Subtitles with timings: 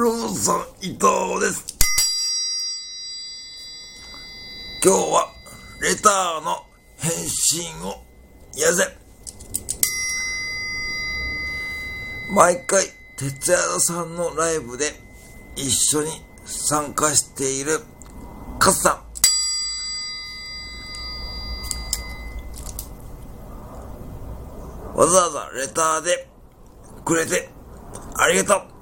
[0.00, 1.04] ローソン伊藤
[1.42, 1.76] です。
[4.82, 5.30] 今日は
[5.82, 6.64] レターの
[6.96, 8.02] 返信を
[8.56, 8.96] やぜ。
[12.34, 12.86] 毎回、
[13.18, 14.86] 哲也さんのライブで
[15.54, 16.08] 一緒に
[16.46, 17.80] 参加している
[18.58, 19.04] カズさ
[24.94, 24.98] ん。
[24.98, 26.26] わざわざレターで
[27.04, 27.50] くれて
[28.16, 28.79] ありがとう。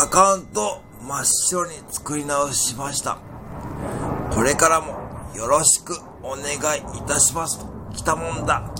[0.00, 3.18] アカウント真っ白に作り直しました。
[4.30, 4.92] これからも
[5.34, 7.66] よろしくお願いいたしますと。
[7.92, 8.72] 来たもんだ。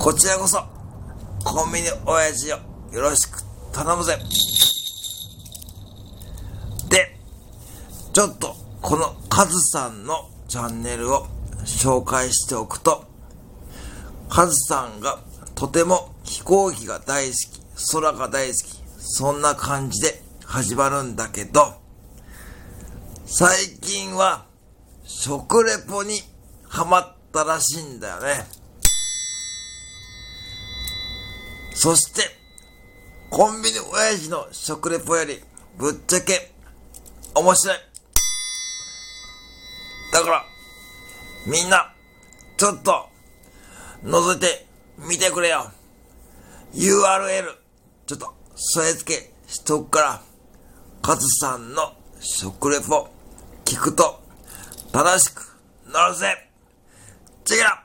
[0.00, 0.64] こちらこそ、
[1.44, 2.58] コンビニ親父よ、
[2.90, 3.40] よろしく
[3.72, 4.18] 頼むぜ。
[6.88, 7.16] で、
[8.12, 11.28] ちょっとこのカズさんのチャンネルを
[11.64, 13.04] 紹介しておくと、
[14.28, 15.20] カズさんが
[15.54, 21.74] とても飛行機が大好き、空が大好き、そんな感じで始まるんだけど、
[23.26, 24.46] 最近は
[25.04, 26.22] 食レポに
[26.66, 28.46] ハマったらしいんだよね。
[31.74, 32.22] そして、
[33.28, 35.38] コンビニ親父の食レポより
[35.76, 36.52] ぶっちゃけ
[37.34, 37.76] 面白い。
[40.12, 40.44] だから、
[41.46, 41.92] みんな、
[42.56, 43.10] ちょっと、
[44.02, 45.70] 覗いてみてくれよ。
[46.72, 47.54] URL、
[48.06, 50.22] ちょっと添え付けしとくから、
[51.02, 53.08] カズさんの食レポ
[53.64, 54.22] 聞くと
[54.92, 55.58] 正しく
[55.92, 56.48] なるぜ。
[57.44, 57.83] チェケラ